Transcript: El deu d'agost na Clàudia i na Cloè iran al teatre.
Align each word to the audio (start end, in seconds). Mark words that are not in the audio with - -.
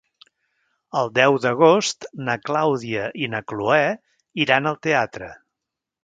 El 1.01 1.09
deu 1.17 1.35
d'agost 1.41 2.07
na 2.29 2.35
Clàudia 2.49 3.03
i 3.25 3.29
na 3.33 3.41
Cloè 3.51 3.83
iran 4.47 4.71
al 4.71 4.79
teatre. 4.87 5.29